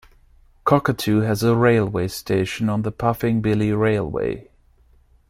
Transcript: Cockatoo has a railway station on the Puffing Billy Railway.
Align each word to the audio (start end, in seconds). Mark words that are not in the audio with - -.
Cockatoo 0.65 1.19
has 1.19 1.43
a 1.43 1.55
railway 1.55 2.07
station 2.07 2.69
on 2.69 2.81
the 2.81 2.91
Puffing 2.91 3.39
Billy 3.39 3.71
Railway. 3.71 4.49